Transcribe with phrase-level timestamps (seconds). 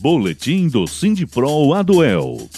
[0.00, 2.48] Boletim do Sindipro Aduel.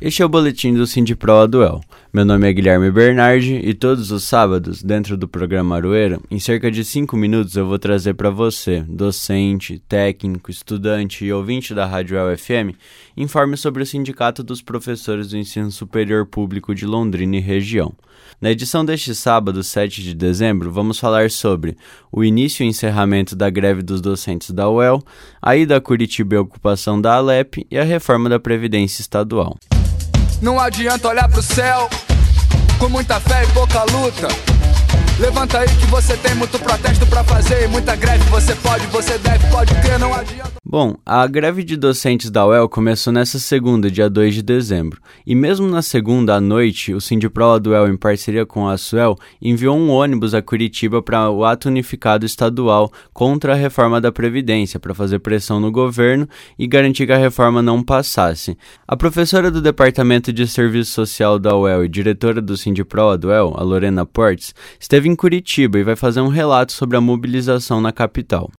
[0.00, 1.82] Este é o boletim do Sindipro Aduel.
[2.14, 6.70] Meu nome é Guilherme Bernardi e todos os sábados, dentro do programa Aroeira, em cerca
[6.70, 12.18] de 5 minutos eu vou trazer para você, docente, técnico, estudante e ouvinte da Rádio
[12.18, 12.76] UFM,
[13.16, 17.94] informes sobre o Sindicato dos Professores do Ensino Superior Público de Londrina e região.
[18.38, 21.78] Na edição deste sábado, 7 de dezembro, vamos falar sobre
[22.12, 25.02] o início e encerramento da greve dos docentes da UEL,
[25.40, 29.56] a ida a Curitiba e a ocupação da Alep e a reforma da Previdência Estadual.
[30.42, 31.88] Não adianta olhar pro céu
[32.76, 34.26] com muita fé e pouca luta.
[35.20, 39.46] Levanta aí que você tem muito protesto para fazer, muita greve você pode, você deve,
[39.46, 40.51] pode ter, não adianta.
[40.72, 45.02] Bom, a greve de docentes da UEL começou nessa segunda, dia 2 de dezembro.
[45.26, 49.14] E mesmo na segunda à noite, o Sindiprola do UEL, em parceria com a Suel,
[49.38, 54.80] enviou um ônibus a Curitiba para o ato unificado estadual contra a reforma da Previdência,
[54.80, 56.26] para fazer pressão no governo
[56.58, 58.56] e garantir que a reforma não passasse.
[58.88, 63.52] A professora do Departamento de Serviço Social da UEL e diretora do Sindiprola do UEL,
[63.58, 67.92] a Lorena Portes, esteve em Curitiba e vai fazer um relato sobre a mobilização na
[67.92, 68.50] capital.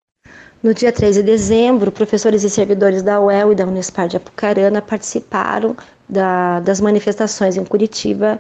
[0.64, 4.82] No dia 3 de dezembro, professores e servidores da UEL e da Unespar de Apucarana
[4.82, 5.76] participaram
[6.08, 8.40] da, das manifestações em Curitiba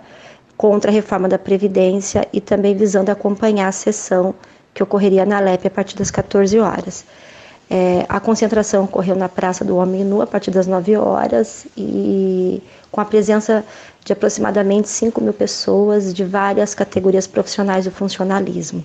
[0.55, 4.33] contra a reforma da Previdência e também visando acompanhar a sessão
[4.73, 7.03] que ocorreria na LEP a partir das 14 horas.
[7.69, 12.63] É, a concentração ocorreu na Praça do Homem Nu a partir das 9 horas e
[12.89, 13.65] com a presença
[14.05, 18.81] de aproximadamente 5 mil pessoas de várias categorias profissionais do funcionalismo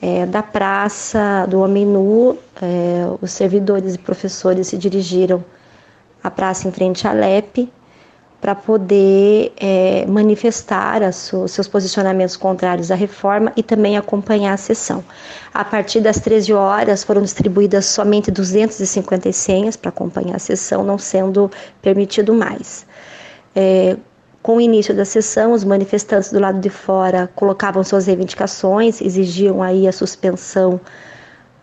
[0.00, 5.44] é, da praça do Homem Nu, é, os servidores e professores se dirigiram
[6.22, 7.70] à praça em frente à LEP
[8.40, 15.04] para poder é, manifestar seus posicionamentos contrários à reforma e também acompanhar a sessão.
[15.52, 20.98] A partir das 13 horas foram distribuídas somente 250 senhas para acompanhar a sessão, não
[20.98, 21.50] sendo
[21.82, 22.86] permitido mais.
[23.56, 23.96] É,
[24.42, 29.62] com o início da sessão, os manifestantes do lado de fora colocavam suas reivindicações, exigiam
[29.62, 30.80] aí a suspensão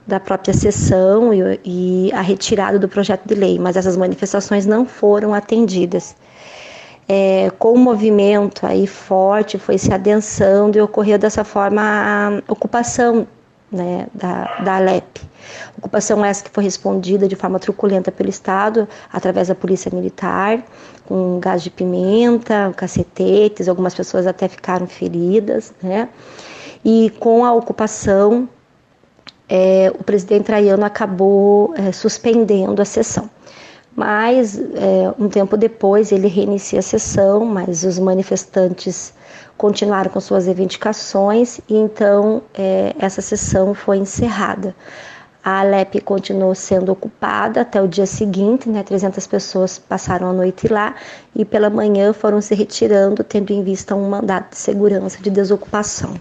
[0.06, 4.86] da própria sessão e, e a retirada do projeto de lei, mas essas manifestações não
[4.86, 6.16] foram atendidas.
[7.08, 13.28] É, com o movimento aí forte, foi se adensando e ocorreu dessa forma a ocupação
[13.76, 15.22] né, da, da Alep.
[15.78, 20.64] Ocupação essa que foi respondida de forma truculenta pelo Estado, através da Polícia Militar,
[21.06, 26.10] com gás de pimenta, cacetetes, algumas pessoas até ficaram feridas, né?
[26.84, 28.50] E com a ocupação,
[29.50, 33.30] é, o presidente Traiano acabou é, suspendendo a sessão.
[33.96, 39.14] Mas, é, um tempo depois, ele reinicia a sessão, mas os manifestantes
[39.58, 44.76] continuaram com suas reivindicações e então é, essa sessão foi encerrada.
[45.44, 48.82] A Alep continuou sendo ocupada até o dia seguinte, né?
[48.82, 50.96] 300 pessoas passaram a noite lá
[51.36, 56.16] e pela manhã foram se retirando, tendo em vista um mandato de segurança de desocupação.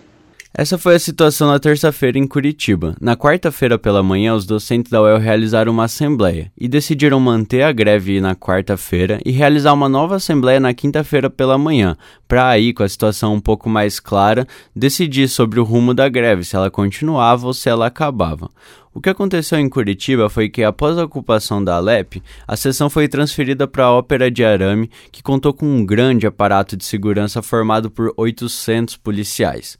[0.56, 2.94] Essa foi a situação na terça-feira em Curitiba.
[3.00, 7.72] Na quarta-feira pela manhã, os docentes da UEL realizaram uma assembleia e decidiram manter a
[7.72, 11.96] greve na quarta-feira e realizar uma nova assembleia na quinta-feira pela manhã,
[12.28, 16.44] para aí, com a situação um pouco mais clara, decidir sobre o rumo da greve,
[16.44, 18.48] se ela continuava ou se ela acabava.
[18.94, 23.08] O que aconteceu em Curitiba foi que, após a ocupação da Alep, a sessão foi
[23.08, 27.90] transferida para a Ópera de Arame, que contou com um grande aparato de segurança formado
[27.90, 29.76] por 800 policiais.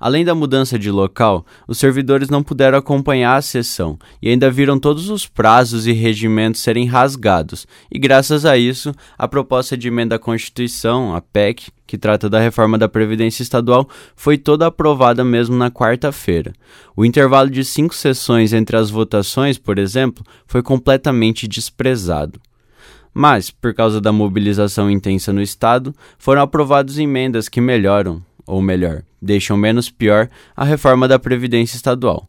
[0.00, 4.78] Além da mudança de local, os servidores não puderam acompanhar a sessão e ainda viram
[4.78, 10.14] todos os prazos e regimentos serem rasgados, e graças a isso, a proposta de emenda
[10.14, 15.56] à Constituição, a PEC, que trata da reforma da Previdência Estadual, foi toda aprovada mesmo
[15.56, 16.52] na quarta-feira.
[16.94, 22.40] O intervalo de cinco sessões entre as votações, por exemplo, foi completamente desprezado.
[23.12, 29.02] Mas, por causa da mobilização intensa no Estado, foram aprovadas emendas que melhoram, ou melhor,
[29.20, 32.26] deixam menos pior a reforma da Previdência Estadual.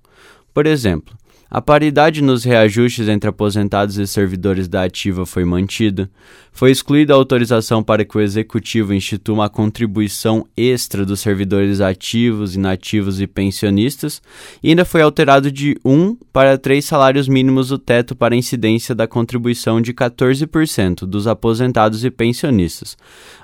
[0.53, 1.15] Por exemplo,
[1.51, 6.07] a paridade nos reajustes entre aposentados e servidores da ativa foi mantida.
[6.51, 12.55] Foi excluída a autorização para que o executivo institua uma contribuição extra dos servidores ativos,
[12.55, 14.21] inativos e pensionistas.
[14.61, 19.07] E ainda foi alterado de 1 para 3 salários mínimos o teto para incidência da
[19.07, 22.95] contribuição de 14% dos aposentados e pensionistas.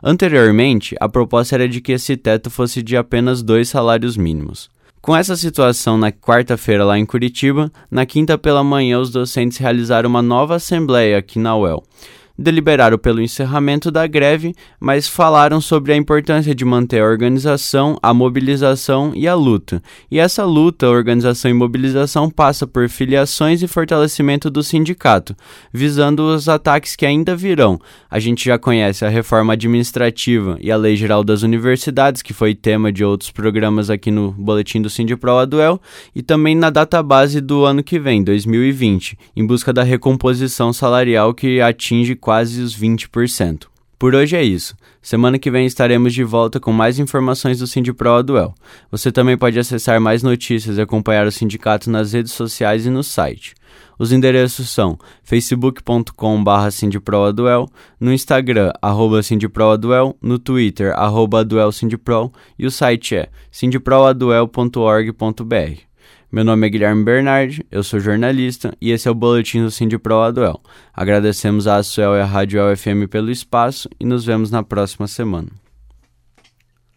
[0.03, 4.74] Anteriormente, a proposta era de que esse teto fosse de apenas dois salários mínimos.
[5.05, 10.09] Com essa situação na quarta-feira lá em Curitiba, na quinta pela manhã os docentes realizaram
[10.09, 11.83] uma nova assembleia aqui na UEL.
[12.37, 18.13] Deliberaram pelo encerramento da greve, mas falaram sobre a importância de manter a organização, a
[18.13, 19.81] mobilização e a luta.
[20.11, 25.35] E essa luta, organização e mobilização passa por filiações e fortalecimento do sindicato,
[25.71, 27.79] visando os ataques que ainda virão.
[28.09, 32.53] A gente já conhece a reforma administrativa e a Lei Geral das Universidades, que foi
[32.53, 35.79] tema de outros programas aqui no boletim do Sindipro Aduel,
[36.13, 41.61] e também na database do ano que vem, 2020, em busca da recomposição salarial que
[41.61, 43.67] atinge quase os 20%.
[43.99, 44.75] Por hoje é isso.
[44.99, 48.55] Semana que vem estaremos de volta com mais informações do Sindipro Aduel.
[48.89, 53.03] Você também pode acessar mais notícias e acompanhar o sindicato nas redes sociais e no
[53.03, 53.53] site.
[53.99, 57.69] Os endereços são facebook.com.br sindproaduel,
[57.99, 65.94] no Instagram, arroba sindproaduel, no Twitter, arroba aduelsindpro e o site é sindproaduel.org.br.
[66.31, 70.19] Meu nome é Guilherme Bernardi, eu sou jornalista e esse é o Boletim do Sindipro
[70.19, 70.59] Aduel.
[70.93, 75.49] Agradecemos a Asuel e a Rádio FM pelo espaço e nos vemos na próxima semana.